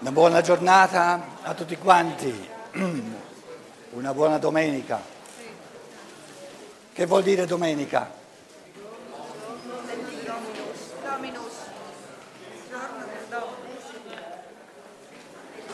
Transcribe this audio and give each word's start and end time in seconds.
Una 0.00 0.12
buona 0.12 0.40
giornata 0.42 1.38
a 1.42 1.54
tutti 1.54 1.78
quanti, 1.78 2.48
una 3.90 4.12
buona 4.12 4.38
domenica. 4.38 5.00
Che 6.92 7.06
vuol 7.06 7.22
dire 7.22 7.46
domenica? 7.46 8.10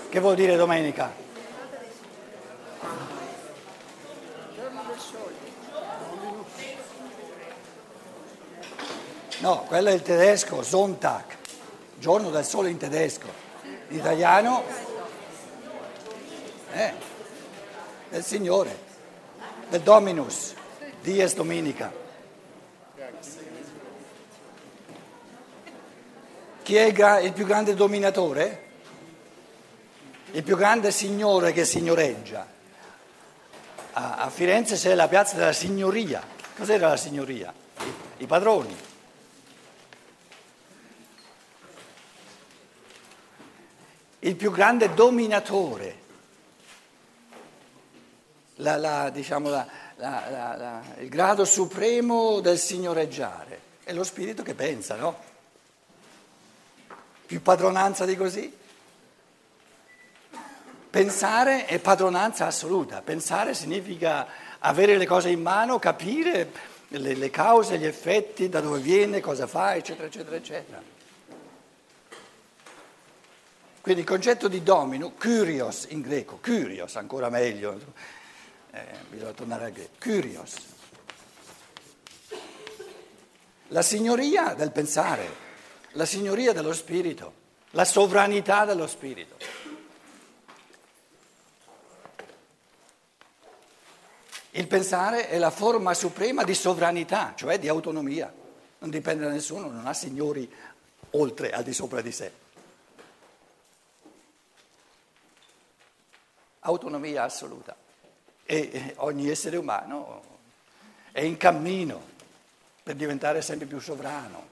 Che 0.08 0.20
vuol 0.20 0.34
dire 0.34 0.56
domenica? 0.56 1.12
No, 9.38 9.64
quello 9.66 9.88
è 9.88 9.92
il 9.92 10.02
tedesco, 10.02 10.62
Sonntag, 10.62 11.24
giorno 11.98 12.30
del 12.30 12.44
sole 12.44 12.68
in 12.68 12.76
tedesco. 12.76 13.39
In 13.90 13.98
italiano? 13.98 14.62
Eh, 16.72 16.92
del 18.08 18.24
Signore, 18.24 18.78
del 19.68 19.80
Dominus, 19.80 20.54
Dies 21.00 21.34
Dominica. 21.34 21.92
Chi 26.62 26.76
è 26.76 27.18
il 27.20 27.32
più 27.32 27.44
grande 27.44 27.74
dominatore? 27.74 28.68
Il 30.30 30.44
più 30.44 30.56
grande 30.56 30.92
signore 30.92 31.52
che 31.52 31.64
signoreggia. 31.64 32.46
A 33.92 34.30
Firenze 34.30 34.76
c'è 34.76 34.94
la 34.94 35.08
piazza 35.08 35.34
della 35.34 35.52
signoria. 35.52 36.22
Cos'era 36.56 36.90
la 36.90 36.96
signoria? 36.96 37.52
I 38.18 38.26
padroni. 38.26 38.88
Il 44.20 44.36
più 44.36 44.50
grande 44.50 44.92
dominatore, 44.94 45.98
la, 48.56 48.76
la, 48.76 49.10
diciamo, 49.10 49.48
la, 49.48 49.66
il 50.98 51.08
grado 51.08 51.44
supremo 51.44 52.40
del 52.40 52.58
signoreggiare. 52.58 53.68
È 53.84 53.92
lo 53.92 54.04
spirito 54.04 54.42
che 54.42 54.54
pensa, 54.54 54.96
no? 54.96 55.28
Più 57.26 57.40
padronanza 57.42 58.04
di 58.04 58.16
così? 58.16 58.58
Pensare 60.90 61.66
è 61.66 61.78
padronanza 61.78 62.46
assoluta. 62.46 63.00
Pensare 63.02 63.54
significa 63.54 64.26
avere 64.58 64.96
le 64.96 65.06
cose 65.06 65.30
in 65.30 65.40
mano, 65.40 65.78
capire 65.78 66.50
le, 66.88 67.14
le 67.14 67.30
cause, 67.30 67.78
gli 67.78 67.86
effetti, 67.86 68.48
da 68.48 68.60
dove 68.60 68.80
viene, 68.80 69.20
cosa 69.20 69.46
fa, 69.46 69.76
eccetera, 69.76 70.08
eccetera, 70.08 70.36
eccetera. 70.36 70.82
Quindi 73.80 74.02
il 74.02 74.06
concetto 74.06 74.46
di 74.46 74.62
domino, 74.62 75.12
curios 75.12 75.86
in 75.88 76.02
greco, 76.02 76.38
curios 76.42 76.96
ancora 76.96 77.30
meglio, 77.30 77.80
eh, 78.72 78.84
bisogna 79.08 79.32
tornare 79.32 79.64
al 79.64 79.72
greco, 79.72 79.92
curios. 79.98 80.54
La 83.68 83.82
signoria 83.82 84.52
del 84.52 84.70
pensare, 84.70 85.28
la 85.92 86.04
signoria 86.04 86.52
dello 86.52 86.74
spirito, 86.74 87.32
la 87.70 87.84
sovranità 87.86 88.66
dello 88.66 88.86
spirito. 88.86 89.36
Il 94.50 94.66
pensare 94.66 95.28
è 95.28 95.38
la 95.38 95.50
forma 95.50 95.94
suprema 95.94 96.42
di 96.42 96.54
sovranità, 96.54 97.32
cioè 97.34 97.58
di 97.58 97.68
autonomia. 97.68 98.30
Non 98.80 98.90
dipende 98.90 99.24
da 99.24 99.30
nessuno, 99.30 99.70
non 99.70 99.86
ha 99.86 99.94
signori 99.94 100.52
oltre, 101.12 101.52
al 101.52 101.62
di 101.62 101.72
sopra 101.72 102.00
di 102.00 102.12
sé. 102.12 102.39
Autonomia 106.60 107.24
assoluta. 107.24 107.76
E 108.44 108.94
ogni 108.96 109.28
essere 109.28 109.56
umano 109.56 110.22
è 111.12 111.20
in 111.20 111.36
cammino 111.36 112.08
per 112.82 112.96
diventare 112.96 113.42
sempre 113.42 113.66
più 113.66 113.78
sovrano. 113.78 114.48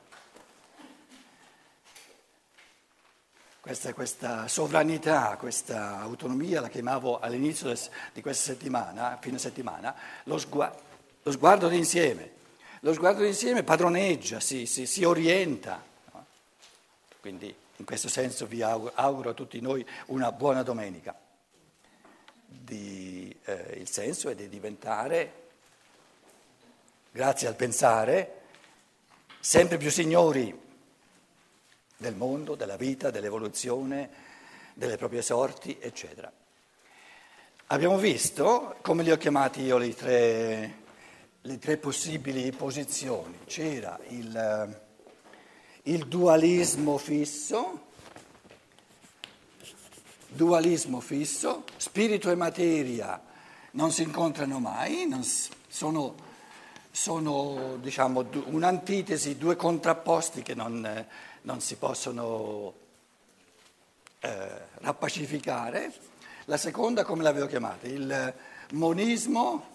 Questa, 3.60 3.93
questa 3.93 4.49
sovranità, 4.49 5.37
questa 5.37 5.99
autonomia 5.99 6.60
la 6.60 6.69
chiamavo 6.69 7.19
all'inizio 7.19 7.75
di 8.12 8.22
questa 8.22 8.53
settimana, 8.53 9.19
fine 9.21 9.38
settimana, 9.38 9.94
lo, 10.25 10.38
sguardo, 10.38 10.81
lo 11.22 11.31
sguardo 11.33 11.69
d'insieme. 11.69 12.37
Lo 12.83 12.93
sguardo 12.94 13.22
d'insieme 13.22 13.65
padroneggia, 13.65 14.38
si, 14.38 14.65
si, 14.65 14.87
si 14.87 15.03
orienta. 15.03 15.84
Quindi 17.21 17.54
in 17.77 17.84
questo 17.84 18.09
senso 18.09 18.47
vi 18.47 18.62
auguro, 18.62 18.93
auguro 18.94 19.31
a 19.31 19.34
tutti 19.34 19.60
noi 19.60 19.84
una 20.06 20.31
buona 20.33 20.62
domenica 20.62 21.15
di, 22.50 23.34
eh, 23.44 23.76
il 23.78 23.88
senso 23.88 24.31
è 24.31 24.34
di 24.34 24.48
diventare, 24.48 25.32
grazie 27.10 27.47
al 27.47 27.56
pensare, 27.56 28.41
sempre 29.38 29.76
più 29.76 29.91
signori 29.91 30.59
del 31.97 32.14
mondo, 32.14 32.54
della 32.54 32.76
vita, 32.76 33.10
dell'evoluzione, 33.10 34.09
delle 34.72 34.97
proprie 34.97 35.20
sorti, 35.20 35.76
eccetera. 35.78 36.32
Abbiamo 37.66 37.98
visto, 37.98 38.76
come 38.80 39.03
li 39.03 39.10
ho 39.10 39.19
chiamati 39.19 39.60
io, 39.60 39.76
le 39.76 39.94
tre, 39.94 40.75
le 41.42 41.59
tre 41.59 41.76
possibili 41.76 42.50
posizioni. 42.53 43.41
C'era 43.44 43.98
il, 44.09 44.80
il 45.82 46.06
dualismo 46.06 46.97
fisso, 46.97 47.88
dualismo 50.38 51.00
fisso, 51.00 51.65
spirito 51.76 52.31
e 52.31 52.37
materia 52.37 53.21
non 53.72 53.91
si 53.91 54.04
incontrano 54.04 54.60
mai, 54.60 55.12
sono, 55.66 56.15
sono 56.93 57.76
diciamo, 57.81 58.25
un'antitesi, 58.44 59.37
due 59.37 59.56
contrapposti 59.56 60.43
che 60.43 60.54
non, 60.54 61.06
non 61.43 61.60
si 61.60 61.75
possono 61.75 62.72
eh, 64.21 64.48
rappacificare. 64.75 65.93
La 66.44 66.56
seconda, 66.56 67.03
come 67.04 67.25
l'avevo 67.25 67.47
chiamata? 67.47 67.88
Il 67.88 68.32
monismo 68.75 69.66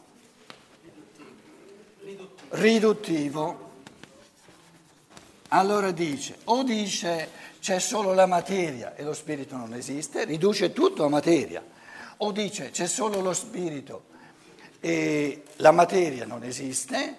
riduttivo. 2.51 3.71
Allora 5.55 5.91
dice, 5.91 6.37
o 6.45 6.63
dice 6.63 7.29
c'è 7.59 7.77
solo 7.77 8.15
la 8.15 8.25
materia 8.25 8.95
e 8.95 9.03
lo 9.03 9.13
spirito 9.13 9.55
non 9.55 9.75
esiste, 9.75 10.25
riduce 10.25 10.73
tutto 10.73 11.05
a 11.05 11.09
materia, 11.09 11.63
o 12.17 12.31
dice 12.31 12.71
c'è 12.71 12.87
solo 12.87 13.21
lo 13.21 13.33
spirito 13.33 14.05
e 14.79 15.43
la 15.57 15.69
materia 15.69 16.25
non 16.25 16.43
esiste, 16.43 17.15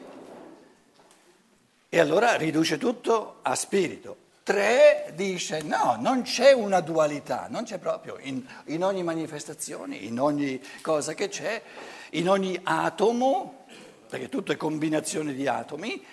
e 1.89 2.01
allora 2.01 2.35
riduce 2.35 2.77
tutto 2.77 3.39
a 3.43 3.55
spirito. 3.55 4.17
Tre 4.43 5.13
dice 5.15 5.63
no, 5.63 5.97
non 6.01 6.23
c'è 6.23 6.51
una 6.51 6.81
dualità, 6.81 7.47
non 7.49 7.63
c'è 7.63 7.79
proprio 7.79 8.19
in, 8.21 8.45
in 8.67 8.83
ogni 8.83 9.05
manifestazione, 9.05 9.95
in 9.95 10.19
ogni 10.19 10.61
cosa 10.83 11.15
che 11.15 11.29
c'è, 11.29 11.63
in 12.11 12.29
ogni 12.29 12.59
atomo, 12.65 13.67
perché 14.09 14.29
tutto 14.29 14.51
è 14.51 14.57
combinazione 14.57 15.35
di 15.35 15.47
atomi, 15.47 16.05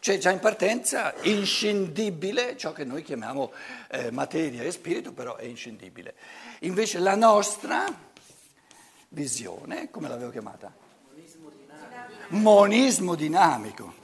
c'è 0.00 0.18
già 0.18 0.30
in 0.30 0.38
partenza 0.38 1.12
inscindibile 1.22 2.56
ciò 2.56 2.72
che 2.72 2.84
noi 2.84 3.02
chiamiamo 3.02 3.52
eh, 3.90 4.10
materia 4.12 4.62
e 4.62 4.70
spirito, 4.70 5.12
però 5.12 5.36
è 5.36 5.44
inscindibile. 5.44 6.14
Invece 6.60 7.00
la 7.00 7.16
nostra 7.16 7.84
visione, 9.08 9.90
come 9.90 10.08
l'avevo 10.08 10.30
chiamata? 10.30 10.72
Monismo 11.08 11.50
dinamico. 11.50 12.26
Monismo 12.28 13.14
dinamico. 13.16 13.94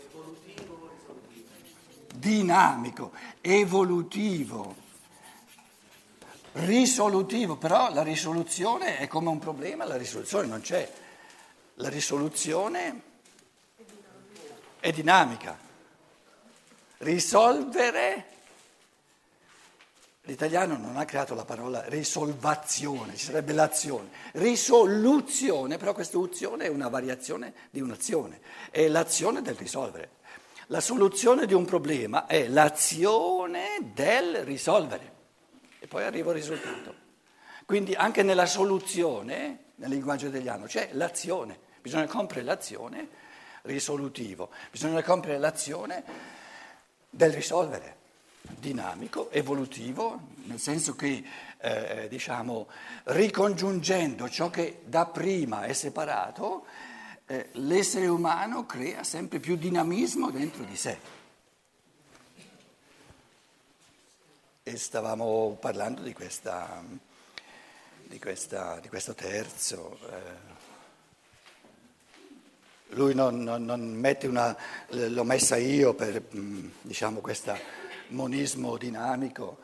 Dinamico, 2.15 3.13
evolutivo, 3.41 4.77
risolutivo, 6.53 7.57
però 7.57 7.93
la 7.93 8.03
risoluzione 8.03 8.99
è 8.99 9.07
come 9.07 9.29
un 9.29 9.39
problema, 9.39 9.85
la 9.85 9.97
risoluzione 9.97 10.47
non 10.47 10.61
c'è. 10.61 10.91
La 11.75 11.89
risoluzione 11.89 13.03
è 14.81 14.91
dinamica 14.93 15.65
risolvere. 16.99 18.33
L'italiano 20.23 20.79
non 20.79 20.97
ha 20.97 21.05
creato 21.05 21.35
la 21.35 21.45
parola 21.45 21.85
risolvazione, 21.89 23.15
ci 23.15 23.27
sarebbe 23.27 23.53
l'azione. 23.53 24.09
Risoluzione, 24.33 25.77
però 25.77 25.93
questa 25.93 26.19
azione 26.19 26.65
è 26.65 26.69
una 26.69 26.89
variazione 26.89 27.53
di 27.71 27.81
un'azione, 27.81 28.41
è 28.71 28.89
l'azione 28.89 29.43
del 29.43 29.55
risolvere. 29.55 30.23
La 30.69 30.81
soluzione 30.81 31.45
di 31.45 31.53
un 31.53 31.67
problema 31.67 32.27
è 32.27 32.49
l'azione 32.49 33.91
del 33.93 34.45
risolvere 34.45 35.13
e 35.79 35.87
poi 35.87 36.05
arriva 36.05 36.31
il 36.31 36.39
risultato. 36.39 36.95
Quindi 37.67 37.95
anche 37.95 38.23
nella 38.23 38.47
soluzione, 38.47 39.73
nel 39.75 39.91
linguaggio 39.91 40.29
italiano, 40.29 40.65
c'è 40.65 40.89
l'azione, 40.93 41.59
bisogna 41.83 42.07
compiere 42.07 42.43
l'azione 42.43 43.09
risolutivo, 43.63 44.49
bisogna 44.71 45.03
compiere 45.03 45.39
l'azione 45.39 46.03
del 47.15 47.33
risolvere. 47.33 47.93
dinamico, 48.59 49.31
evolutivo, 49.31 50.21
nel 50.45 50.59
senso 50.61 50.95
che 50.95 51.25
eh, 51.59 52.07
diciamo, 52.09 52.69
ricongiungendo 53.05 54.29
ciò 54.29 54.51
che 54.51 54.83
da 54.85 55.07
prima 55.07 55.65
è 55.65 55.73
separato, 55.73 56.67
eh, 57.27 57.49
l'essere 57.53 58.07
umano 58.07 58.67
crea 58.67 59.03
sempre 59.03 59.39
più 59.39 59.57
dinamismo 59.57 60.31
dentro 60.31 60.65
di 60.65 60.77
sé. 60.77 60.99
E 64.63 64.77
stavamo 64.77 65.57
parlando 65.61 66.03
di, 66.03 66.13
questa, 66.13 66.83
di, 68.03 68.19
questa, 68.19 68.79
di 68.81 68.89
questo 68.89 69.15
terzo. 69.15 69.99
Eh. 70.11 70.54
Lui 72.89 73.15
non, 73.15 73.43
non, 73.43 73.65
non, 73.65 73.81
mette 73.81 74.27
una, 74.27 74.57
l'ho 74.89 75.25
messa 75.25 75.57
io 75.57 75.95
per 75.95 76.23
diciamo, 76.81 77.21
questo 77.21 77.57
monismo 78.09 78.77
dinamico. 78.77 79.59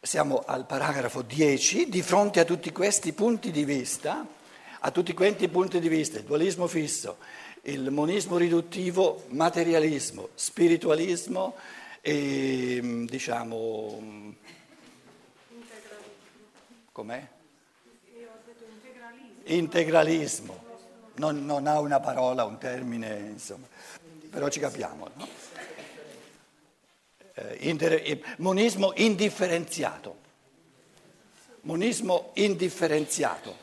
Siamo 0.00 0.42
al 0.46 0.66
paragrafo 0.66 1.22
10, 1.22 1.88
di 1.88 2.02
fronte 2.02 2.40
a 2.40 2.44
tutti 2.44 2.70
questi 2.72 3.12
punti 3.12 3.50
di 3.50 3.64
vista 3.64 4.26
a 4.82 4.90
tutti 4.90 5.12
questi 5.12 5.48
punti 5.48 5.78
di 5.78 5.88
vista, 5.88 6.18
il 6.18 6.24
dualismo 6.24 6.66
fisso, 6.66 7.18
il 7.62 7.90
monismo 7.90 8.38
riduttivo, 8.38 9.24
materialismo, 9.28 10.30
spiritualismo 10.34 11.54
e 12.00 13.04
diciamo... 13.06 14.38
Com'è? 16.92 17.28
Integralismo. 19.44 20.69
Non, 21.20 21.44
non, 21.44 21.66
ha 21.66 21.78
una 21.80 22.00
parola, 22.00 22.44
un 22.44 22.56
termine, 22.56 23.18
insomma, 23.18 23.66
però 24.30 24.48
ci 24.48 24.58
capiamo. 24.58 25.10
No? 25.16 25.28
Eh, 27.34 27.56
inter, 27.68 28.20
monismo 28.38 28.92
indifferenziato. 28.96 30.16
Monismo 31.60 32.30
indifferenziato 32.36 33.54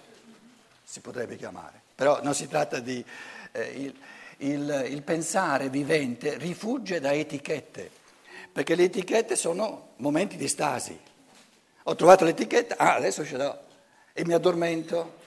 si 0.83 0.99
potrebbe 0.99 1.35
chiamare, 1.35 1.81
però 1.95 2.21
non 2.21 2.35
si 2.35 2.47
tratta 2.47 2.79
di... 2.79 3.03
Eh, 3.51 3.63
il, 3.81 3.95
il, 4.39 4.85
il 4.89 5.01
pensare 5.01 5.69
vivente 5.69 6.37
rifugge 6.37 6.99
da 6.99 7.11
etichette, 7.11 7.89
perché 8.51 8.75
le 8.75 8.83
etichette 8.83 9.35
sono 9.35 9.93
momenti 9.95 10.37
di 10.37 10.47
stasi. 10.47 10.95
Ho 11.83 11.95
trovato 11.95 12.23
l'etichetta, 12.23 12.77
ah 12.77 12.93
adesso 12.93 13.25
ce 13.25 13.35
l'ho 13.35 13.59
e 14.13 14.23
mi 14.25 14.33
addormento. 14.33 15.25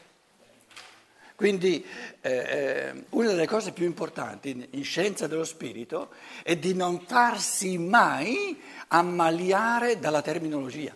Quindi 1.41 1.83
eh, 2.21 2.31
eh, 2.31 3.05
una 3.09 3.29
delle 3.29 3.47
cose 3.47 3.73
più 3.73 3.87
importanti 3.87 4.69
in, 4.73 4.85
scienza 4.85 5.27
dello 5.27 5.45
spirito 5.45 6.11
è 6.43 6.55
di 6.59 6.75
non 6.75 7.01
farsi 7.01 7.79
mai 7.79 8.61
ammaliare 8.89 9.99
dalla 9.99 10.21
terminologia. 10.21 10.95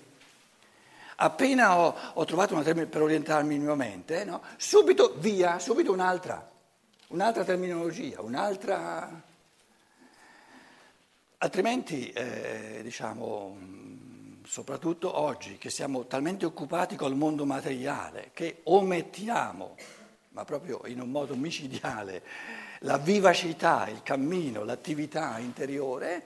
Appena 1.17 1.79
ho, 1.79 1.96
ho 2.12 2.25
trovato 2.26 2.52
una 2.52 2.62
termine 2.62 2.85
per 2.85 3.00
orientarmi 3.00 3.56
nuovamente, 3.56 4.23
no? 4.25 4.43
subito 4.58 5.14
via, 5.17 5.58
subito 5.58 5.91
un'altra, 5.91 6.47
un'altra 7.06 7.43
terminologia, 7.43 8.20
un'altra... 8.20 9.23
Altrimenti, 11.38 12.11
eh, 12.11 12.81
diciamo, 12.82 13.56
soprattutto 14.47 15.19
oggi 15.19 15.56
che 15.56 15.70
siamo 15.70 16.05
talmente 16.05 16.44
occupati 16.44 16.97
col 16.97 17.17
mondo 17.17 17.47
materiale 17.47 18.29
che 18.35 18.61
omettiamo, 18.64 19.76
ma 20.34 20.44
proprio 20.44 20.81
in 20.86 21.00
un 21.00 21.10
modo 21.10 21.36
micidiale, 21.36 22.22
la 22.81 22.98
vivacità, 22.98 23.86
il 23.88 24.02
cammino, 24.02 24.64
l'attività 24.64 25.38
interiore, 25.38 26.25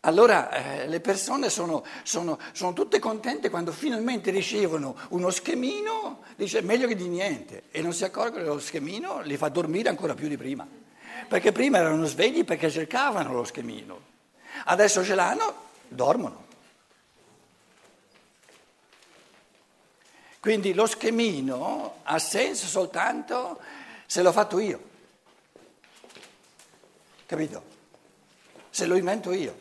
allora 0.00 0.50
eh, 0.82 0.86
le 0.86 1.00
persone 1.00 1.48
sono, 1.48 1.82
sono, 2.02 2.38
sono, 2.52 2.74
tutte 2.74 2.98
contente 2.98 3.48
quando 3.48 3.72
finalmente 3.72 4.30
ricevono 4.30 4.96
uno 5.10 5.30
schemino, 5.30 6.24
dice 6.36 6.60
meglio 6.60 6.86
che 6.86 6.94
di 6.94 7.08
niente, 7.08 7.64
e 7.70 7.80
non 7.80 7.94
si 7.94 8.04
accorgono 8.04 8.42
che 8.42 8.50
lo 8.50 8.58
schemino 8.58 9.22
li 9.22 9.38
fa 9.38 9.48
dormire 9.48 9.88
ancora 9.88 10.12
più 10.12 10.28
di 10.28 10.36
prima, 10.36 10.68
perché 11.26 11.52
prima 11.52 11.78
erano 11.78 12.04
svegli 12.04 12.44
perché 12.44 12.70
cercavano 12.70 13.32
lo 13.32 13.44
schemino, 13.44 13.98
adesso 14.66 15.02
ce 15.02 15.14
l'hanno, 15.14 15.54
dormono. 15.88 16.43
Quindi 20.44 20.74
lo 20.74 20.84
schemino 20.84 22.00
ha 22.02 22.18
senso 22.18 22.66
soltanto 22.66 23.58
se 24.04 24.20
l'ho 24.20 24.30
fatto 24.30 24.58
io, 24.58 24.78
capito? 27.24 27.62
Se 28.68 28.84
lo 28.84 28.94
invento 28.94 29.32
io. 29.32 29.58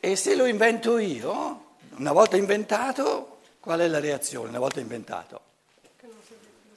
E 0.00 0.16
se 0.16 0.34
lo 0.34 0.46
invento 0.46 0.98
io, 0.98 1.76
una 1.90 2.10
volta 2.10 2.36
inventato, 2.36 3.38
qual 3.60 3.78
è 3.78 3.86
la 3.86 4.00
reazione 4.00 4.48
una 4.48 4.58
volta 4.58 4.80
inventato? 4.80 5.40
Che 5.94 6.06
non 6.08 6.18
serve 6.26 6.48
più. 6.60 6.70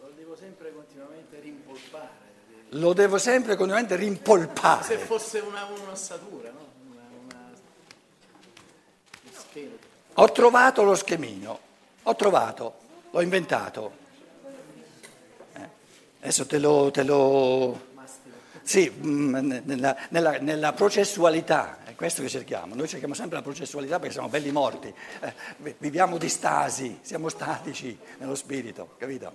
Lo 0.00 0.10
devo 0.16 0.36
sempre 0.36 0.72
continuamente 0.72 1.38
rimpolpare. 1.38 2.08
Lo 2.70 2.94
devo 2.94 3.18
sempre 3.18 3.56
continuamente 3.56 3.94
rimpolpare. 3.96 4.84
Se 4.84 4.96
fosse 4.96 5.40
una, 5.40 5.66
un'ossatura, 5.66 6.50
no? 6.50 6.66
Una, 6.92 7.02
una... 7.24 7.52
Ho 10.20 10.32
trovato 10.32 10.82
lo 10.82 10.96
schemino, 10.96 11.58
ho 12.02 12.16
trovato, 12.16 12.74
l'ho 13.12 13.20
inventato. 13.20 13.92
Eh, 15.52 15.68
adesso 16.22 16.44
te 16.44 16.58
lo, 16.58 16.90
te 16.90 17.04
lo 17.04 17.86
sì, 18.62 18.90
mm, 18.90 19.36
nella, 19.64 19.96
nella, 20.08 20.38
nella, 20.40 20.72
processualità, 20.72 21.78
è 21.84 21.94
questo 21.94 22.22
che 22.22 22.28
cerchiamo. 22.28 22.74
Noi 22.74 22.88
cerchiamo 22.88 23.14
sempre 23.14 23.36
la 23.36 23.42
processualità 23.42 24.00
perché 24.00 24.12
siamo 24.12 24.28
belli 24.28 24.50
morti, 24.50 24.92
eh, 25.20 25.76
viviamo 25.78 26.18
di 26.18 26.28
stasi, 26.28 26.98
siamo 27.02 27.28
statici 27.28 27.96
nello 28.18 28.34
spirito, 28.34 28.94
capito? 28.98 29.32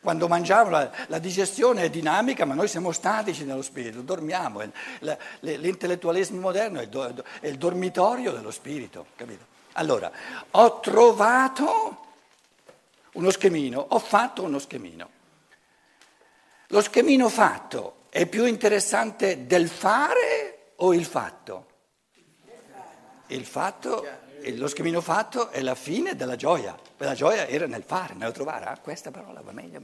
Quando 0.00 0.28
mangiamo 0.28 0.70
la, 0.70 0.90
la, 1.08 1.18
digestione 1.18 1.82
è 1.82 1.90
dinamica, 1.90 2.46
ma 2.46 2.54
noi 2.54 2.68
siamo 2.68 2.90
statici 2.90 3.44
nello 3.44 3.60
spirito, 3.60 4.00
dormiamo. 4.00 4.62
L'intellettualismo 5.40 6.40
moderno 6.40 6.80
è 6.80 6.88
il 7.46 7.58
dormitorio 7.58 8.32
dello 8.32 8.50
spirito, 8.50 9.08
capito? 9.14 9.49
Allora, 9.80 10.12
ho 10.50 10.78
trovato 10.80 11.98
uno 13.14 13.30
schemino, 13.30 13.86
ho 13.88 13.98
fatto 13.98 14.42
uno 14.42 14.58
schemino. 14.58 15.08
Lo 16.66 16.82
schemino 16.82 17.30
fatto 17.30 18.02
è 18.10 18.26
più 18.26 18.44
interessante 18.44 19.46
del 19.46 19.70
fare 19.70 20.72
o 20.76 20.92
il 20.92 21.06
fatto? 21.06 21.66
Il 23.28 23.46
fatto, 23.46 24.06
lo 24.42 24.68
schemino 24.68 25.00
fatto 25.00 25.48
è 25.48 25.62
la 25.62 25.74
fine 25.74 26.14
della 26.14 26.36
gioia. 26.36 26.78
La 26.98 27.14
gioia 27.14 27.46
era 27.46 27.66
nel 27.66 27.82
fare, 27.82 28.12
nel 28.12 28.32
trovare. 28.32 28.66
Ah, 28.66 28.78
questa 28.78 29.10
parola 29.10 29.40
va 29.40 29.52
meglio. 29.52 29.80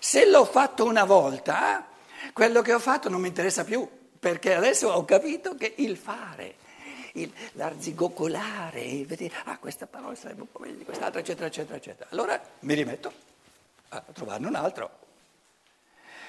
Se 0.00 0.26
l'ho 0.26 0.44
fatto 0.44 0.84
una 0.84 1.04
volta, 1.04 1.86
quello 2.34 2.60
che 2.60 2.74
ho 2.74 2.78
fatto 2.78 3.08
non 3.08 3.22
mi 3.22 3.28
interessa 3.28 3.64
più, 3.64 3.88
perché 4.20 4.54
adesso 4.54 4.88
ho 4.88 5.04
capito 5.06 5.54
che 5.54 5.72
il 5.78 5.96
fare, 5.96 6.56
il, 7.20 7.32
l'arzigocolare, 7.52 8.82
il 8.82 9.06
vedere, 9.06 9.34
ah, 9.44 9.58
questa 9.58 9.86
parola 9.86 10.14
sarebbe 10.14 10.42
un 10.42 10.50
po' 10.50 10.60
meglio 10.60 10.76
di 10.76 10.84
quest'altra, 10.84 11.20
eccetera, 11.20 11.46
eccetera, 11.46 11.76
eccetera. 11.76 12.08
Allora 12.10 12.40
mi 12.60 12.74
rimetto 12.74 13.12
a 13.88 14.02
trovarne 14.12 14.46
un 14.46 14.54
altro. 14.54 15.04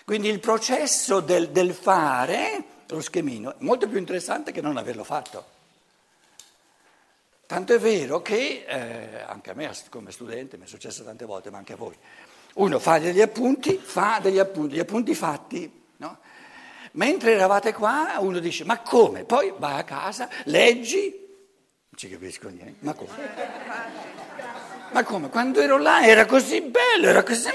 Quindi 0.06 0.29
il 0.29 0.39
processo 0.39 1.20
del, 1.20 1.50
del 1.50 1.74
fare, 1.74 2.63
lo 2.88 3.01
schemino, 3.01 3.51
è 3.51 3.56
molto 3.60 3.88
più 3.88 3.98
interessante 3.98 4.51
che 4.51 4.62
non 4.62 4.77
averlo 4.77 5.03
fatto. 5.03 5.56
Tanto 7.46 7.74
è 7.74 7.79
vero 7.79 8.22
che, 8.22 8.65
eh, 8.67 9.22
anche 9.22 9.51
a 9.51 9.53
me 9.53 9.72
come 9.89 10.12
studente, 10.12 10.58
mi 10.58 10.65
è 10.65 10.67
successo 10.67 11.03
tante 11.03 11.25
volte, 11.25 11.50
ma 11.50 11.58
anche 11.58 11.74
a 11.74 11.77
voi, 11.77 11.96
uno 12.56 12.79
fa 12.79 13.00
degli 13.00 13.22
appunti, 13.22 13.77
fa 13.77 14.20
degli 14.22 14.39
appunti, 14.39 14.75
gli 14.75 14.79
appunti 14.79 15.15
fatti, 15.15 15.84
no? 15.98 16.20
Mentre 16.94 17.34
eravate 17.34 17.74
qua, 17.74 18.15
uno 18.20 18.39
dice, 18.39 18.63
ma 18.63 18.79
come? 18.79 19.24
Poi 19.24 19.53
vai 19.58 19.79
a 19.79 19.84
casa, 19.84 20.29
leggi, 20.46 21.10
non 21.10 21.96
ci 21.96 22.10
capisco 22.10 22.50
niente, 22.50 22.77
ma 22.79 22.94
come? 22.94 23.12
Ma 24.91 25.03
come? 25.03 25.29
Quando 25.29 25.60
ero 25.62 25.77
là 25.77 26.06
era 26.06 26.25
così 26.25 26.62
bello, 26.62 27.08
era 27.08 27.24
così... 27.24 27.50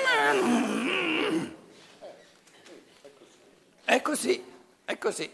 È 3.84 4.00
così, 4.00 4.42
è 4.84 4.96
così. 4.98 5.30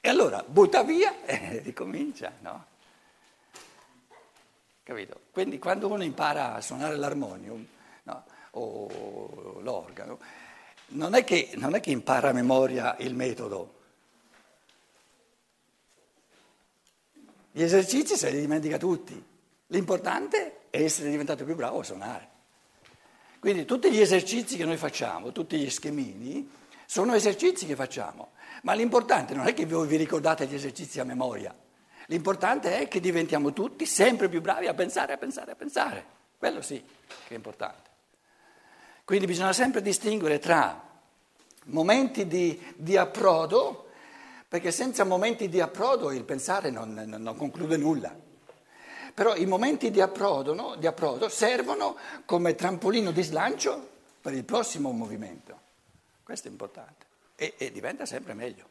E 0.00 0.08
allora 0.08 0.44
butta 0.46 0.82
via 0.82 1.24
e 1.24 1.60
ricomincia, 1.64 2.32
no? 2.40 2.66
Capito? 4.82 5.20
Quindi 5.30 5.58
quando 5.58 5.88
uno 5.88 6.02
impara 6.02 6.54
a 6.54 6.60
suonare 6.60 6.96
l'armonium 6.96 7.66
no? 8.04 8.24
o 8.52 9.60
l'organo, 9.60 10.18
non 10.88 11.14
è, 11.14 11.24
che, 11.24 11.50
non 11.54 11.74
è 11.74 11.80
che 11.80 11.90
impara 11.90 12.30
a 12.30 12.32
memoria 12.32 12.96
il 12.98 13.14
metodo. 13.14 13.76
Gli 17.50 17.62
esercizi 17.62 18.16
se 18.16 18.30
li 18.30 18.40
dimentica 18.40 18.78
tutti. 18.78 19.22
L'importante 19.66 20.60
è 20.70 20.82
essere 20.82 21.10
diventato 21.10 21.44
più 21.44 21.54
bravo 21.54 21.80
a 21.80 21.84
suonare. 21.84 22.28
Quindi 23.38 23.64
tutti 23.64 23.90
gli 23.90 24.00
esercizi 24.00 24.56
che 24.56 24.64
noi 24.64 24.76
facciamo, 24.76 25.32
tutti 25.32 25.58
gli 25.58 25.70
schemini, 25.70 26.56
Sono 26.90 27.12
esercizi 27.12 27.66
che 27.66 27.76
facciamo, 27.76 28.30
ma 28.62 28.72
l'importante 28.72 29.34
non 29.34 29.46
è 29.46 29.52
che 29.52 29.66
voi 29.66 29.86
vi 29.86 29.96
ricordate 29.96 30.46
gli 30.46 30.54
esercizi 30.54 31.00
a 31.00 31.04
memoria, 31.04 31.54
l'importante 32.06 32.78
è 32.78 32.88
che 32.88 32.98
diventiamo 32.98 33.52
tutti 33.52 33.84
sempre 33.84 34.30
più 34.30 34.40
bravi 34.40 34.68
a 34.68 34.72
pensare, 34.72 35.12
a 35.12 35.18
pensare, 35.18 35.50
a 35.50 35.54
pensare. 35.54 36.06
Quello 36.38 36.62
sì 36.62 36.82
che 36.82 37.34
è 37.34 37.36
importante. 37.36 37.87
Quindi 39.08 39.24
bisogna 39.24 39.54
sempre 39.54 39.80
distinguere 39.80 40.38
tra 40.38 40.86
momenti 41.68 42.26
di, 42.26 42.62
di 42.76 42.94
approdo, 42.98 43.88
perché 44.46 44.70
senza 44.70 45.04
momenti 45.04 45.48
di 45.48 45.62
approdo 45.62 46.12
il 46.12 46.24
pensare 46.24 46.68
non, 46.68 46.92
non, 46.92 47.22
non 47.22 47.34
conclude 47.34 47.78
nulla. 47.78 48.14
Però 49.14 49.34
i 49.34 49.46
momenti 49.46 49.90
di 49.90 50.02
approdo, 50.02 50.52
no? 50.52 50.74
di 50.74 50.86
approdo 50.86 51.30
servono 51.30 51.96
come 52.26 52.54
trampolino 52.54 53.10
di 53.10 53.22
slancio 53.22 53.88
per 54.20 54.34
il 54.34 54.44
prossimo 54.44 54.92
movimento. 54.92 55.58
Questo 56.22 56.48
è 56.48 56.50
importante 56.50 57.06
e, 57.34 57.54
e 57.56 57.72
diventa 57.72 58.04
sempre 58.04 58.34
meglio. 58.34 58.68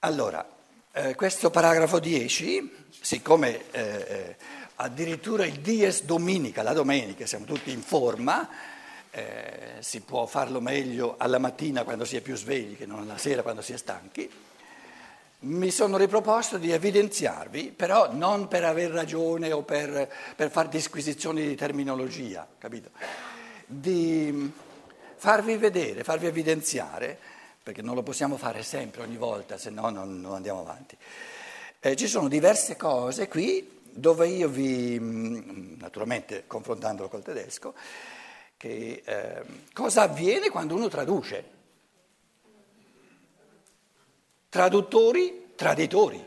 Allora, 0.00 0.44
eh, 0.90 1.14
questo 1.14 1.50
paragrafo 1.50 2.00
10, 2.00 2.86
siccome 3.00 3.70
eh, 3.70 3.80
eh, 3.80 4.36
addirittura 4.74 5.46
il 5.46 5.60
dies 5.60 6.02
dominica, 6.02 6.64
la 6.64 6.72
domenica, 6.72 7.26
siamo 7.26 7.44
tutti 7.44 7.70
in 7.70 7.80
forma, 7.80 8.71
eh, 9.14 9.76
si 9.80 10.00
può 10.00 10.24
farlo 10.24 10.60
meglio 10.60 11.16
alla 11.18 11.38
mattina 11.38 11.84
quando 11.84 12.06
si 12.06 12.16
è 12.16 12.22
più 12.22 12.34
svegli 12.34 12.76
che 12.76 12.86
non 12.86 13.00
alla 13.00 13.18
sera 13.18 13.42
quando 13.42 13.60
si 13.60 13.74
è 13.74 13.76
stanchi, 13.76 14.28
mi 15.40 15.70
sono 15.70 15.96
riproposto 15.96 16.56
di 16.56 16.70
evidenziarvi, 16.70 17.72
però 17.76 18.12
non 18.12 18.48
per 18.48 18.64
aver 18.64 18.90
ragione 18.90 19.52
o 19.52 19.62
per, 19.62 20.10
per 20.36 20.50
fare 20.50 20.68
disquisizioni 20.68 21.46
di 21.46 21.56
terminologia, 21.56 22.46
capito? 22.58 22.90
Di 23.66 24.52
farvi 25.16 25.56
vedere, 25.56 26.04
farvi 26.04 26.26
evidenziare, 26.26 27.18
perché 27.62 27.82
non 27.82 27.94
lo 27.94 28.02
possiamo 28.02 28.36
fare 28.36 28.62
sempre, 28.62 29.02
ogni 29.02 29.16
volta, 29.16 29.58
se 29.58 29.70
no 29.70 29.90
non, 29.90 30.20
non 30.20 30.34
andiamo 30.34 30.60
avanti. 30.60 30.96
Eh, 31.80 31.96
ci 31.96 32.06
sono 32.06 32.28
diverse 32.28 32.76
cose 32.76 33.26
qui 33.28 33.80
dove 33.82 34.28
io 34.28 34.48
vi, 34.48 34.98
mm, 34.98 35.78
naturalmente 35.78 36.44
confrontandolo 36.46 37.08
col 37.08 37.22
tedesco, 37.22 37.74
che 38.62 39.02
eh, 39.04 39.42
cosa 39.72 40.02
avviene 40.02 40.48
quando 40.48 40.76
uno 40.76 40.86
traduce? 40.86 41.44
Traduttori, 44.48 45.54
traditori. 45.56 46.24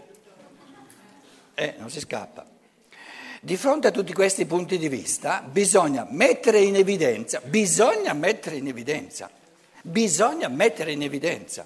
Eh, 1.53 1.75
non 1.77 1.89
si 1.89 2.01
scappa. 2.01 2.45
Di 3.39 3.55
fronte 3.55 3.87
a 3.87 3.91
tutti 3.91 4.11
questi 4.11 4.45
punti 4.45 4.77
di 4.77 4.89
vista 4.89 5.43
bisogna 5.49 6.05
mettere 6.09 6.59
in 6.59 6.75
evidenza, 6.75 7.39
bisogna 7.39 8.11
mettere 8.11 8.57
in 8.57 8.67
evidenza, 8.67 9.31
bisogna 9.81 10.49
mettere 10.49 10.91
in 10.91 11.03
evidenza. 11.03 11.65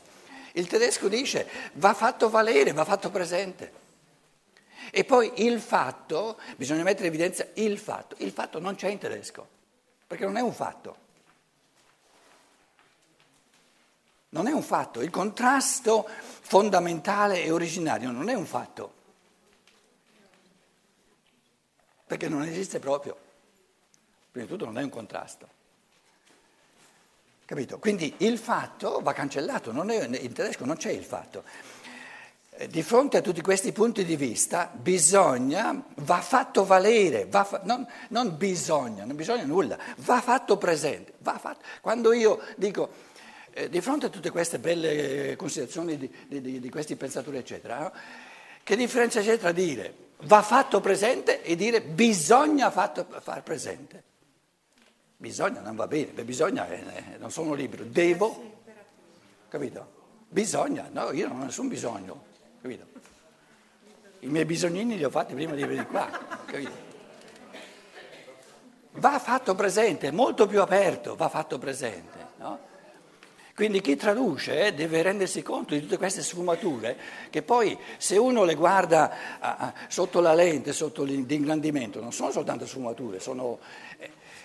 Il 0.52 0.68
tedesco 0.68 1.08
dice 1.08 1.48
va 1.74 1.96
fatto 1.96 2.30
valere, 2.30 2.74
va 2.74 2.86
fatto 2.86 3.10
presente. 3.10 3.72
E 4.92 5.04
poi 5.04 5.32
il 5.38 5.60
fatto, 5.62 6.40
bisogna 6.58 6.84
mettere 6.84 7.08
in 7.08 7.14
evidenza 7.16 7.48
il 7.56 7.80
fatto, 7.80 8.16
il 8.20 8.32
fatto 8.32 8.60
non 8.60 8.76
c'è 8.76 8.90
in 8.90 9.00
tedesco 9.00 9.58
perché 10.10 10.26
non 10.26 10.38
è 10.38 10.42
un 10.42 10.54
fatto. 10.54 10.98
Non 14.30 14.48
è 14.48 14.52
un 14.52 14.64
fatto, 14.64 15.02
il 15.02 15.12
contrasto 15.12 16.08
fondamentale 16.08 17.44
e 17.44 17.52
originario 17.52 18.10
non 18.10 18.28
è 18.28 18.34
un 18.34 18.48
fatto, 18.48 18.94
perché 22.08 22.28
non 22.28 22.42
esiste 22.42 22.80
proprio. 22.80 23.16
Prima 24.32 24.48
di 24.48 24.52
tutto 24.52 24.66
non 24.66 24.80
è 24.80 24.84
un 24.84 24.90
contrasto. 24.90 25.48
Capito? 27.46 27.78
Quindi 27.78 28.16
il 28.18 28.40
fatto 28.40 29.02
va 29.02 29.14
cancellato, 29.14 29.72
è, 29.92 30.06
in 30.06 30.34
tedesco 30.34 30.66
non 30.66 30.78
c'è 30.78 30.92
il 30.92 31.04
fatto. 31.04 31.44
Eh, 32.62 32.68
di 32.68 32.84
fronte 32.84 33.16
a 33.16 33.22
tutti 33.22 33.40
questi 33.40 33.72
punti 33.72 34.04
di 34.04 34.18
vista 34.18 34.70
bisogna, 34.74 35.82
va 35.96 36.20
fatto 36.20 36.66
valere, 36.66 37.26
va 37.26 37.46
fa, 37.46 37.62
non, 37.64 37.88
non, 38.10 38.36
bisogna, 38.36 39.06
non 39.06 39.16
bisogna 39.16 39.46
nulla, 39.46 39.78
va 40.00 40.20
fatto 40.20 40.58
presente. 40.58 41.14
Va 41.20 41.38
fatto. 41.38 41.64
Quando 41.80 42.12
io 42.12 42.42
dico, 42.58 42.90
eh, 43.52 43.70
di 43.70 43.80
fronte 43.80 44.08
a 44.08 44.10
tutte 44.10 44.30
queste 44.30 44.60
belle 44.60 45.38
considerazioni 45.38 45.98
di, 45.98 46.12
di, 46.28 46.60
di 46.60 46.70
questi 46.70 46.98
pensatori, 46.98 47.38
eccetera, 47.38 47.80
no? 47.80 47.94
che 48.62 48.76
differenza 48.76 49.22
c'è 49.22 49.40
tra 49.40 49.54
dire 49.54 50.08
va 50.24 50.42
fatto 50.42 50.82
presente 50.82 51.42
e 51.44 51.56
dire 51.56 51.82
bisogna 51.82 52.70
fatto, 52.72 53.08
far 53.22 53.42
presente? 53.42 54.04
Bisogna 55.16 55.62
non 55.62 55.78
va 55.78 55.88
bene, 55.88 56.12
beh, 56.12 56.26
bisogna, 56.26 56.68
eh, 56.68 57.16
non 57.20 57.32
sono 57.32 57.54
libero, 57.54 57.86
devo, 57.86 58.58
capito? 59.48 59.98
Bisogna, 60.28 60.90
no, 60.92 61.14
io 61.14 61.30
non 61.30 61.40
ho 61.40 61.46
nessun 61.46 61.70
bisogno. 61.70 62.28
Capito? 62.62 62.86
I 64.20 64.28
miei 64.28 64.46
bisognini 64.46 64.98
li 64.98 65.04
ho 65.04 65.10
fatti 65.10 65.34
prima 65.34 65.54
di 65.54 65.64
venire 65.64 65.86
qua, 65.86 66.10
capito? 66.46 66.88
Va 68.94 69.18
fatto 69.20 69.56
presente, 69.56 70.12
molto 70.12 70.46
più 70.46 70.62
aperto, 70.62 71.16
va 71.16 71.30
fatto 71.30 71.58
presente. 71.58 72.28
No? 72.38 72.68
Quindi 73.56 73.82
chi 73.82 73.96
traduce 73.96 74.68
eh, 74.68 74.74
deve 74.74 75.02
rendersi 75.02 75.42
conto 75.42 75.74
di 75.74 75.82
tutte 75.82 75.98
queste 75.98 76.22
sfumature 76.22 76.98
che 77.30 77.42
poi 77.42 77.78
se 77.98 78.18
uno 78.18 78.44
le 78.44 78.56
guarda 78.56 79.38
a, 79.40 79.56
a, 79.58 79.74
sotto 79.88 80.22
la 80.22 80.34
lente, 80.34 80.72
sotto 80.74 81.04
l'ingrandimento, 81.04 82.00
non 82.02 82.14
sono 82.14 82.32
soltanto 82.32 82.66
sfumature, 82.66 83.20
sono... 83.20 83.60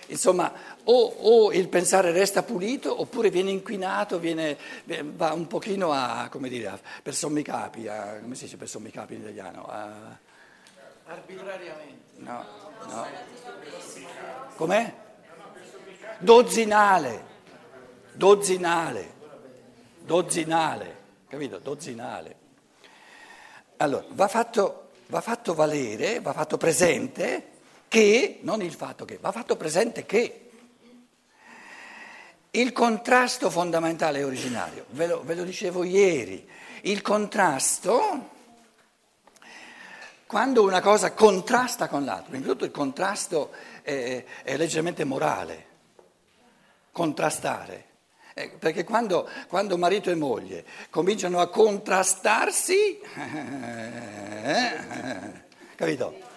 Eh, 0.07 0.11
Insomma, 0.11 0.51
o, 0.83 0.93
o, 0.93 1.51
il 1.51 1.67
pensare 1.67 2.11
resta 2.11 2.43
pulito 2.43 2.99
oppure 2.99 3.29
viene 3.29 3.51
inquinato, 3.51 4.19
viene, 4.19 4.57
va 5.15 5.33
un 5.33 5.47
pochino 5.47 5.91
a, 5.91 6.27
come 6.29 6.49
dire, 6.49 6.79
per 7.01 7.15
sommi 7.15 7.41
capi, 7.41 7.87
a, 7.87 8.19
come 8.21 8.35
si 8.35 8.45
dice 8.45 8.57
per 8.57 8.69
sommi 8.69 8.91
capi 8.91 9.15
in 9.15 9.21
italiano? 9.21 9.65
A... 9.67 10.17
Arbitrariamente. 11.07 12.03
No, 12.17 12.45
no. 12.87 13.07
Com'è? 14.55 14.93
Dozzinale, 16.19 17.25
dozzinale, 18.13 19.13
dozzinale, 19.99 20.97
capito? 21.27 21.57
Dozzinale. 21.59 22.35
Allora, 23.77 24.05
va 24.09 24.27
fatto, 24.27 24.91
va 25.07 25.19
fatto 25.19 25.53
valere, 25.53 26.21
va 26.21 26.31
fatto 26.31 26.57
presente 26.57 27.53
che, 27.95 28.39
non 28.41 28.61
il 28.61 28.73
fatto 28.73 29.05
che, 29.05 29.17
va 29.21 29.31
fatto 29.31 29.55
presente 29.55 30.05
che 30.05 30.49
il 32.51 32.73
contrasto 32.73 33.49
fondamentale 33.49 34.19
e 34.19 34.25
originario, 34.25 34.83
ve 34.89 35.07
lo, 35.07 35.23
ve 35.23 35.33
lo 35.33 35.43
dicevo 35.45 35.85
ieri, 35.85 36.45
il 36.81 37.01
contrasto, 37.01 38.31
quando 40.25 40.63
una 40.63 40.81
cosa 40.81 41.13
contrasta 41.13 41.87
con 41.87 42.03
l'altra, 42.03 42.31
prima 42.31 42.43
di 42.43 42.51
tutto 42.51 42.65
il 42.65 42.71
contrasto 42.71 43.51
è, 43.81 44.25
è 44.43 44.57
leggermente 44.57 45.05
morale, 45.05 45.65
contrastare. 46.91 47.85
Eh, 48.33 48.49
perché 48.59 48.83
quando, 48.83 49.29
quando, 49.47 49.77
marito 49.77 50.09
e 50.09 50.15
moglie 50.15 50.65
cominciano 50.89 51.39
a 51.39 51.47
contrastarsi, 51.47 52.99
eh, 53.15 54.73
eh, 54.83 55.43
capito? 55.75 56.33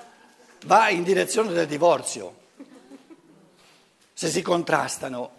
Va 0.64 0.88
in 0.88 1.02
direzione 1.02 1.52
del 1.52 1.66
divorzio, 1.66 2.36
se 4.12 4.28
si 4.28 4.42
contrastano. 4.42 5.36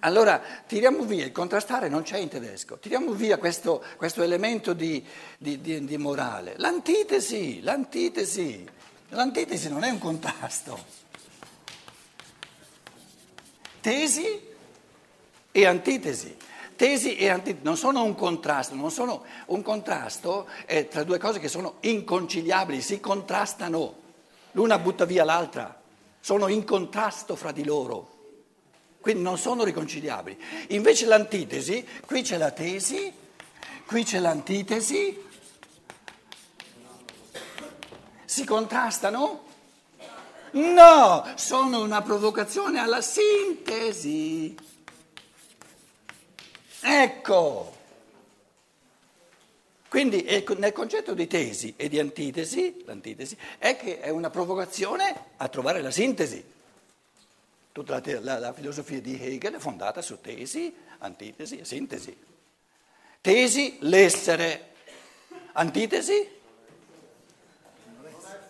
Allora 0.00 0.42
tiriamo 0.66 1.04
via, 1.04 1.24
il 1.24 1.32
contrastare 1.32 1.88
non 1.88 2.02
c'è 2.02 2.18
in 2.18 2.28
tedesco, 2.28 2.78
tiriamo 2.78 3.12
via 3.12 3.38
questo, 3.38 3.82
questo 3.96 4.22
elemento 4.22 4.74
di, 4.74 5.02
di, 5.38 5.60
di, 5.62 5.82
di, 5.84 5.96
morale. 5.96 6.54
L'antitesi, 6.58 7.62
l'antitesi, 7.62 8.68
l'antitesi 9.08 9.70
non 9.70 9.82
è 9.82 9.90
un 9.90 9.98
contrasto. 9.98 11.02
Tesi 13.80 14.40
e 15.50 15.66
antitesi. 15.66 16.36
Tesi 16.76 17.16
e 17.16 17.30
antitesi 17.30 17.64
non 17.64 17.78
sono 17.78 18.02
un 18.02 18.14
contrasto, 18.14 18.74
non 18.74 18.90
sono 18.90 19.24
un 19.46 19.62
contrasto 19.62 20.46
è 20.66 20.86
tra 20.88 21.02
due 21.04 21.18
cose 21.18 21.38
che 21.38 21.48
sono 21.48 21.76
inconciliabili, 21.80 22.82
si 22.82 23.00
contrastano 23.00 24.02
l'una 24.54 24.78
butta 24.78 25.04
via 25.04 25.24
l'altra, 25.24 25.80
sono 26.18 26.48
in 26.48 26.64
contrasto 26.64 27.36
fra 27.36 27.52
di 27.52 27.64
loro, 27.64 28.12
quindi 29.00 29.22
non 29.22 29.38
sono 29.38 29.62
riconciliabili. 29.62 30.42
Invece 30.68 31.06
l'antitesi, 31.06 31.86
qui 32.06 32.22
c'è 32.22 32.38
la 32.38 32.50
tesi, 32.50 33.12
qui 33.86 34.02
c'è 34.04 34.18
l'antitesi, 34.18 35.22
si 38.24 38.44
contrastano? 38.44 39.42
No, 40.52 41.24
sono 41.34 41.82
una 41.82 42.00
provocazione 42.02 42.78
alla 42.78 43.00
sintesi. 43.00 44.56
Ecco. 46.80 47.73
Quindi 49.94 50.26
nel 50.56 50.72
concetto 50.72 51.14
di 51.14 51.28
tesi 51.28 51.74
e 51.76 51.88
di 51.88 52.00
antitesi, 52.00 52.82
l'antitesi 52.84 53.38
è 53.58 53.76
che 53.76 54.00
è 54.00 54.08
una 54.08 54.28
provocazione 54.28 55.26
a 55.36 55.46
trovare 55.46 55.80
la 55.82 55.92
sintesi. 55.92 56.44
Tutta 57.70 58.02
la, 58.04 58.20
la, 58.20 58.38
la 58.40 58.52
filosofia 58.52 59.00
di 59.00 59.16
Hegel 59.22 59.54
è 59.54 59.58
fondata 59.60 60.02
su 60.02 60.20
tesi, 60.20 60.74
antitesi 60.98 61.60
e 61.60 61.64
sintesi. 61.64 62.16
Tesi, 63.20 63.76
l'essere. 63.82 64.72
Antitesi? 65.52 66.28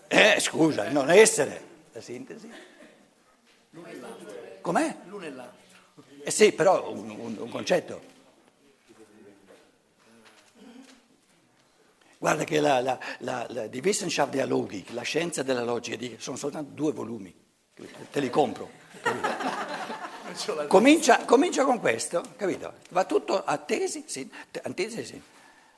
Eh, 0.08 0.40
scusa, 0.40 0.86
il 0.86 0.94
non 0.94 1.10
essere. 1.10 1.62
La 1.92 2.00
sintesi? 2.00 2.50
L'uno 3.68 3.86
e 3.86 3.96
l'altro. 3.98 4.32
Com'è? 4.62 4.96
L'uno 5.08 5.26
e 5.26 5.30
l'altro. 5.30 6.04
Eh 6.22 6.30
sì, 6.30 6.52
però 6.52 6.90
un, 6.90 7.10
un, 7.10 7.36
un 7.38 7.50
concetto. 7.50 8.13
Guarda 12.24 12.44
che 12.44 12.58
la, 12.58 12.80
la, 12.80 12.98
la, 13.18 13.46
la 13.50 13.66
Die 13.66 13.82
Wissenschaft 13.82 14.30
der 14.32 14.48
Logik, 14.48 14.92
la 14.92 15.02
scienza 15.02 15.42
della 15.42 15.62
logica, 15.62 15.98
sono 16.16 16.38
soltanto 16.38 16.70
due 16.72 16.90
volumi, 16.90 17.34
te 18.10 18.20
li 18.20 18.30
compro. 18.30 18.70
Comincia, 20.66 21.26
comincia, 21.26 21.64
con 21.64 21.80
questo, 21.80 22.24
capito? 22.36 22.76
Va 22.92 23.04
tutto 23.04 23.44
a 23.44 23.58
tesi, 23.58 24.04
sì, 24.06 24.26
antitesi, 24.62 25.04
sì. 25.04 25.20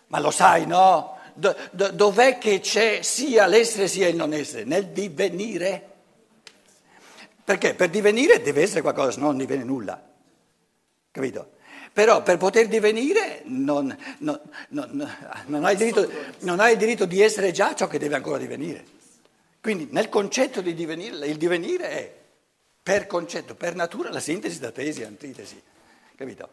Ma 0.07 0.21
lo 0.21 0.31
sai, 0.31 0.67
no? 0.67 1.19
Do, 1.35 1.53
do, 1.73 1.91
dov'è 1.91 2.39
che 2.39 2.61
c'è 2.61 3.03
sia 3.03 3.47
l'essere 3.47 3.89
sia 3.89 4.07
il 4.07 4.15
non 4.15 4.33
essere? 4.33 4.63
Nel 4.63 4.87
divenire. 4.91 5.95
Perché 7.43 7.75
per 7.75 7.91
divenire 7.91 8.41
deve 8.41 8.63
essere 8.63 8.83
qualcosa, 8.83 9.11
se 9.11 9.19
no 9.19 9.27
non 9.27 9.39
diviene 9.39 9.65
nulla. 9.65 10.01
Capito? 11.11 11.55
Però 11.97 12.23
per 12.23 12.37
poter 12.37 12.69
divenire 12.69 13.41
non, 13.45 13.97
non, 14.19 14.39
non, 15.47 15.65
hai 15.65 15.77
diritto, 15.77 16.07
non 16.41 16.61
hai 16.61 16.73
il 16.73 16.79
diritto 16.79 17.07
di 17.07 17.23
essere 17.23 17.53
già 17.53 17.75
ciò 17.75 17.87
che 17.87 17.99
deve 17.99 18.17
ancora 18.17 18.37
divenire. 18.37 18.85
Quindi 19.63 19.89
nel 19.93 20.11
concetto 20.11 20.61
di 20.61 20.75
divenire, 20.75 21.27
il 21.27 21.39
divenire 21.39 21.89
è 21.89 22.15
per 22.83 23.07
concetto, 23.07 23.55
per 23.55 23.75
natura, 23.75 24.11
la 24.11 24.21
sintesi 24.21 24.59
da 24.59 24.73
tesi 24.73 25.01
e 25.01 25.07
antitesi. 25.07 25.59
Capito? 26.15 26.51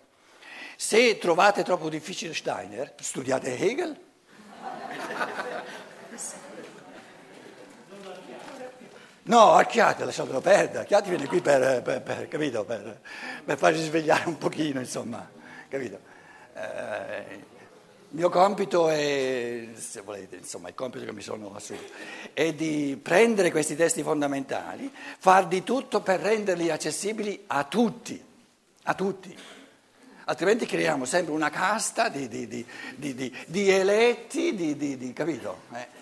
Se 0.77 1.17
trovate 1.17 1.63
troppo 1.63 1.89
difficile 1.89 2.33
Steiner, 2.33 2.93
studiate 3.01 3.57
Hegel. 3.57 3.99
No, 9.25 9.53
Archiate, 9.53 10.03
lasciatelo 10.03 10.41
perdere. 10.41 10.79
Archiate 10.79 11.09
viene 11.09 11.27
qui 11.27 11.39
per, 11.39 11.81
per, 11.81 12.01
per, 12.01 12.27
capito, 12.27 12.65
per, 12.65 12.99
farci 13.57 13.81
svegliare 13.81 14.27
un 14.27 14.37
pochino, 14.37 14.79
insomma, 14.79 15.29
capito? 15.69 15.97
Eh, 16.53 17.51
il 18.09 18.19
mio 18.19 18.29
compito 18.29 18.89
è, 18.89 19.69
se 19.75 20.01
volete, 20.01 20.35
insomma, 20.35 20.67
il 20.67 20.75
compito 20.75 21.05
che 21.05 21.13
mi 21.13 21.21
sono 21.21 21.55
assunto, 21.55 21.93
è 22.33 22.53
di 22.53 22.99
prendere 23.01 23.49
questi 23.49 23.77
testi 23.77 24.03
fondamentali, 24.03 24.91
far 25.17 25.47
di 25.47 25.63
tutto 25.63 26.01
per 26.01 26.19
renderli 26.19 26.69
accessibili 26.69 27.45
a 27.47 27.63
tutti, 27.63 28.21
a 28.83 28.93
tutti. 28.93 29.37
Altrimenti 30.25 30.65
creiamo 30.65 31.05
sempre 31.05 31.33
una 31.33 31.49
casta 31.49 32.09
di, 32.09 32.27
di, 32.27 32.47
di, 32.47 33.37
di 33.47 33.69
eletti, 33.69 35.13
capito? 35.13 35.61
Eh. 35.73 36.01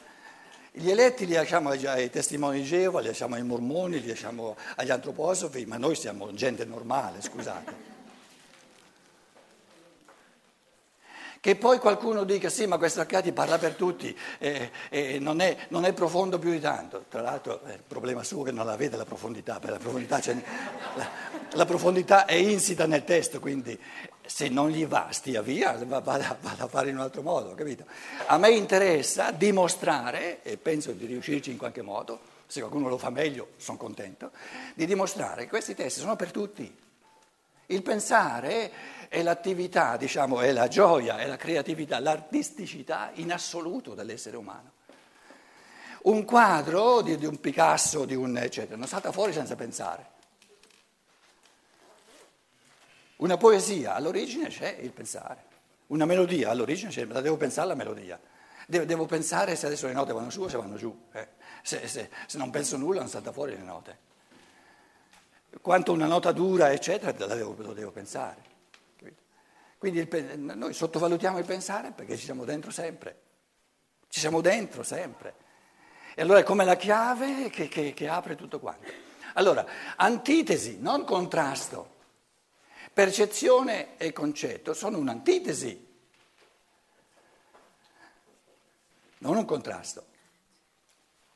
Gli 0.73 0.89
eletti 0.89 1.25
li 1.25 1.33
lasciamo 1.33 1.69
ai 1.69 2.09
testimoni 2.09 2.61
di 2.61 2.65
Geova, 2.65 3.01
li 3.01 3.07
lasciamo 3.07 3.35
ai 3.35 3.43
mormoni, 3.43 3.99
li 3.99 4.07
lasciamo 4.07 4.55
agli 4.77 4.89
antroposofi, 4.89 5.65
ma 5.65 5.75
noi 5.75 5.95
siamo 5.95 6.33
gente 6.33 6.63
normale, 6.63 7.21
scusate. 7.21 7.89
Che 11.41 11.55
poi 11.55 11.79
qualcuno 11.79 12.23
dica 12.23 12.49
sì, 12.49 12.67
ma 12.67 12.77
questo 12.77 12.99
Arcadi 13.01 13.33
parla 13.33 13.57
per 13.57 13.73
tutti 13.73 14.15
e, 14.37 14.71
e 14.89 15.17
non, 15.19 15.41
è, 15.41 15.57
non, 15.69 15.85
è, 15.85 15.91
profondo 15.91 16.37
più 16.37 16.51
di 16.51 16.59
tanto. 16.59 17.05
Tra 17.09 17.21
l'altro 17.21 17.63
è 17.63 17.73
il 17.73 17.83
problema 17.85 18.23
suo 18.23 18.43
che 18.43 18.51
non 18.51 18.65
la 18.65 18.75
vede 18.77 18.95
la 18.95 19.05
profondità, 19.05 19.59
la 19.63 19.79
la, 20.93 21.09
la 21.53 21.65
profondità 21.65 22.25
è 22.25 22.35
insita 22.35 22.85
nel 22.85 23.03
testo, 23.03 23.39
quindi 23.39 23.77
se 24.33 24.47
non 24.47 24.69
gli 24.69 24.85
va, 24.85 25.09
stia 25.11 25.41
via, 25.41 25.73
vada, 25.73 26.37
vada, 26.39 26.63
a 26.63 26.67
fare 26.67 26.89
in 26.89 26.95
un 26.95 27.01
altro 27.01 27.21
modo, 27.21 27.53
capito? 27.53 27.83
A 28.27 28.37
me 28.37 28.51
interessa 28.51 29.31
dimostrare, 29.31 30.41
e 30.41 30.55
penso 30.55 30.93
di 30.93 31.05
riuscirci 31.05 31.51
in 31.51 31.57
qualche 31.57 31.81
modo, 31.81 32.19
se 32.47 32.61
qualcuno 32.61 32.87
lo 32.87 32.97
fa 32.97 33.09
meglio 33.09 33.49
sono 33.57 33.77
contento, 33.77 34.31
di 34.73 34.85
dimostrare 34.85 35.43
che 35.43 35.49
questi 35.49 35.75
testi 35.75 35.99
sono 35.99 36.15
per 36.15 36.31
tutti. 36.31 36.73
Il 37.65 37.81
pensare 37.81 38.71
è 39.09 39.21
l'attività, 39.21 39.97
diciamo, 39.97 40.39
è 40.39 40.53
la 40.53 40.69
gioia, 40.69 41.17
è 41.17 41.27
la 41.27 41.37
creatività, 41.37 41.99
l'artisticità 41.99 43.11
in 43.15 43.33
assoluto 43.33 43.93
dell'essere 43.93 44.37
umano. 44.37 44.71
Un 46.03 46.23
quadro 46.23 47.01
di, 47.01 47.17
di 47.17 47.25
un 47.25 47.37
Picasso, 47.41 48.05
di 48.05 48.15
un 48.15 48.37
eccetera, 48.37 48.77
non 48.77 48.87
salta 48.87 49.11
fuori 49.11 49.33
senza 49.33 49.55
pensare. 49.55 50.10
Una 53.21 53.37
poesia 53.37 53.93
all'origine 53.93 54.47
c'è 54.47 54.77
il 54.81 54.91
pensare, 54.91 55.45
una 55.87 56.05
melodia 56.05 56.49
all'origine 56.49 56.89
c'è, 56.89 57.05
la 57.05 57.21
devo 57.21 57.37
pensare 57.37 57.67
la 57.67 57.75
melodia. 57.75 58.19
Devo, 58.65 58.85
devo, 58.85 59.05
pensare 59.05 59.55
se 59.55 59.67
adesso 59.67 59.85
le 59.85 59.93
note 59.93 60.11
vanno 60.11 60.31
su 60.31 60.41
o 60.41 60.47
se 60.47 60.57
vanno 60.57 60.75
giù. 60.75 61.07
Eh. 61.11 61.27
Se, 61.61 61.87
se, 61.87 62.09
se, 62.25 62.37
non 62.37 62.49
penso 62.49 62.77
nulla 62.77 62.99
non 62.99 63.09
salta 63.09 63.31
fuori 63.31 63.51
le 63.51 63.61
note. 63.61 63.99
Quanto 65.61 65.91
una 65.91 66.07
nota 66.07 66.31
dura, 66.31 66.71
eccetera, 66.71 67.11
devo, 67.11 67.55
lo 67.59 67.73
devo 67.73 67.91
pensare. 67.91 68.49
Quindi 69.77 69.99
il, 69.99 70.39
noi 70.39 70.73
sottovalutiamo 70.73 71.37
il 71.37 71.45
pensare 71.45 71.91
perché 71.91 72.17
ci 72.17 72.25
siamo 72.25 72.43
dentro 72.43 72.71
sempre. 72.71 73.19
Ci 74.07 74.19
siamo 74.19 74.41
dentro 74.41 74.81
sempre. 74.81 75.35
E 76.15 76.23
allora 76.23 76.39
è 76.39 76.43
come 76.43 76.65
la 76.65 76.75
chiave 76.75 77.49
che, 77.51 77.67
che, 77.67 77.93
che 77.93 78.07
apre 78.07 78.35
tutto 78.35 78.59
quanto. 78.59 78.89
Allora, 79.33 79.63
antitesi, 79.95 80.79
non 80.79 81.03
contrasto. 81.03 81.99
Percezione 82.93 83.97
e 83.97 84.11
concetto 84.11 84.73
sono 84.73 84.97
un'antitesi, 84.97 85.87
non 89.19 89.37
un 89.37 89.45
contrasto. 89.45 90.05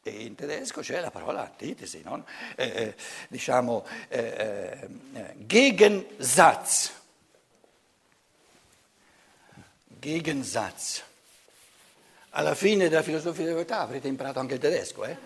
E 0.03 0.23
in 0.23 0.35
tedesco 0.35 0.81
c'è 0.81 0.99
la 0.99 1.09
parola 1.09 1.41
antitesi, 1.41 2.01
no? 2.03 2.25
eh, 2.55 2.65
eh, 2.65 2.95
diciamo 3.27 3.87
eh, 4.07 4.89
eh, 5.13 5.33
Gegensatz. 5.37 6.93
Gegensatz. 9.87 11.03
Alla 12.31 12.53
fine 12.53 12.87
della 12.89 13.01
filosofia 13.01 13.45
della 13.45 13.55
verità 13.55 13.79
avrete 13.79 14.07
imparato 14.07 14.39
anche 14.39 14.53
il 14.55 14.59
tedesco, 14.59 15.05
eh? 15.05 15.17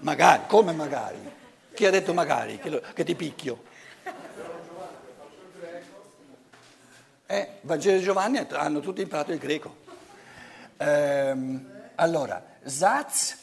Magari, 0.00 0.42
come 0.46 0.72
magari? 0.72 1.18
Chi 1.74 1.86
ha 1.86 1.90
detto 1.90 2.12
magari? 2.12 2.58
Che, 2.58 2.68
lo, 2.68 2.80
che 2.94 3.04
ti 3.04 3.16
picchio? 3.16 3.64
Eh, 7.32 7.58
Vangelo 7.60 7.96
di 7.96 8.02
Giovanni 8.02 8.38
hanno 8.38 8.80
tutti 8.80 9.02
imparato 9.02 9.30
il 9.30 9.38
greco. 9.38 9.76
Ehm, 10.78 11.92
allora, 11.94 12.44
Satz 12.64 13.38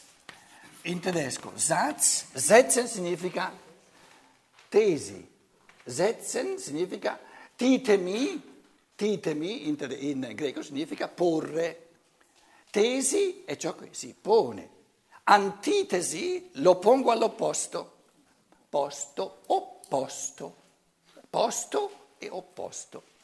in 0.82 1.00
tedesco, 1.00 1.52
Satz, 1.54 2.26
setzen 2.34 2.86
significa 2.86 3.50
tesi, 4.68 5.26
setzen 5.82 6.58
significa 6.58 7.18
titemi, 7.56 8.66
titemi 8.94 9.68
in, 9.68 9.78
in 10.00 10.32
greco 10.34 10.60
significa 10.60 11.08
porre, 11.08 11.88
tesi 12.70 13.42
è 13.46 13.56
ciò 13.56 13.74
che 13.74 13.88
si 13.92 14.14
pone, 14.20 14.68
antitesi 15.24 16.50
lo 16.56 16.76
pongo 16.76 17.10
all'opposto, 17.10 18.00
posto, 18.68 19.44
opposto, 19.46 20.56
posto 21.30 22.08
e 22.18 22.28
opposto. 22.28 23.16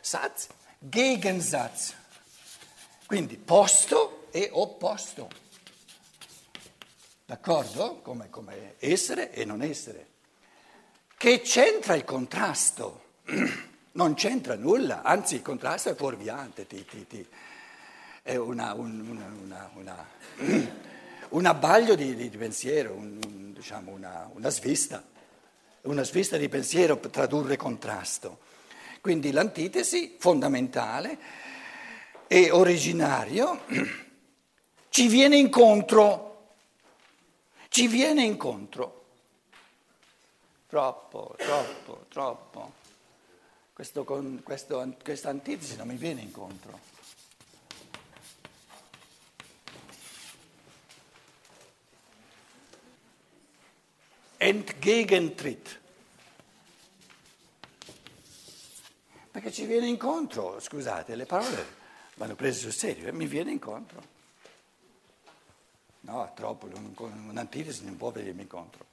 Satz, 0.00 0.48
Gegensatz. 0.78 1.94
Quindi 3.06 3.36
posto 3.36 4.28
e 4.30 4.48
opposto. 4.52 5.28
D'accordo? 7.24 8.00
Come, 8.02 8.30
come 8.30 8.74
essere 8.78 9.32
e 9.32 9.44
non 9.44 9.62
essere. 9.62 10.14
Che 11.16 11.40
c'entra 11.40 11.94
il 11.94 12.04
contrasto? 12.04 13.04
Non 13.96 14.12
c'entra 14.12 14.56
nulla, 14.56 15.00
anzi 15.00 15.36
il 15.36 15.40
contrasto 15.40 15.88
è 15.88 15.94
fuorviante, 15.94 16.66
ti, 16.66 16.84
ti, 16.84 17.06
ti. 17.06 17.26
è 18.20 18.36
una, 18.36 18.74
un, 18.74 19.08
una, 19.08 19.70
una, 19.74 20.06
un 21.30 21.46
abbaglio 21.46 21.94
di, 21.94 22.14
di 22.14 22.28
pensiero, 22.28 22.92
un, 22.92 23.54
diciamo 23.54 23.92
una, 23.92 24.28
una 24.34 24.50
svista, 24.50 25.02
una 25.80 26.02
svista 26.02 26.36
di 26.36 26.46
pensiero 26.50 26.98
per 26.98 27.10
tradurre 27.10 27.56
contrasto. 27.56 28.40
Quindi 29.06 29.30
l'antitesi 29.30 30.16
fondamentale 30.18 31.16
e 32.26 32.50
originario 32.50 33.60
ci 34.90 35.06
viene 35.06 35.36
incontro, 35.36 36.54
ci 37.68 37.86
viene 37.86 38.24
incontro. 38.24 39.04
Troppo, 40.66 41.36
troppo, 41.38 42.06
troppo. 42.08 42.72
Questo, 43.72 44.02
questo, 44.42 44.96
questa 45.04 45.28
antitesi 45.28 45.76
non 45.76 45.86
mi 45.86 45.94
viene 45.94 46.22
incontro. 46.22 46.76
Entgegentritt. 54.36 55.84
Che 59.40 59.52
ci 59.52 59.66
viene 59.66 59.86
incontro, 59.86 60.58
scusate, 60.60 61.14
le 61.14 61.26
parole 61.26 61.64
vanno 62.14 62.34
prese 62.34 62.60
sul 62.60 62.72
serio, 62.72 63.08
eh, 63.08 63.12
mi 63.12 63.26
viene 63.26 63.50
incontro. 63.50 64.14
No, 66.00 66.32
troppo, 66.34 66.66
un, 66.66 66.92
un'antitesi 67.28 67.84
non 67.84 67.96
può 67.96 68.10
venirmi 68.10 68.42
incontro. 68.42 68.85